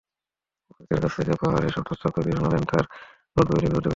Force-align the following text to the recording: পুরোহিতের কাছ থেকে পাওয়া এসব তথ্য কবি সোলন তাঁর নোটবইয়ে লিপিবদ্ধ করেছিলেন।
পুরোহিতের 0.65 0.99
কাছ 1.03 1.11
থেকে 1.17 1.33
পাওয়া 1.41 1.59
এসব 1.61 1.83
তথ্য 1.89 2.03
কবি 2.15 2.31
সোলন 2.39 2.63
তাঁর 2.63 2.85
নোটবইয়ে 3.35 3.61
লিপিবদ্ধ 3.61 3.75
করেছিলেন। 3.75 3.89